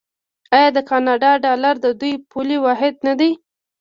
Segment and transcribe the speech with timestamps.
[0.55, 3.31] آیا د کاناډا ډالر د دوی پولي واحد نه دی؟